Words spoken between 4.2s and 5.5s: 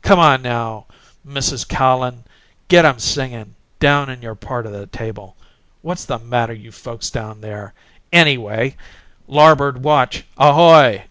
your part o' the table.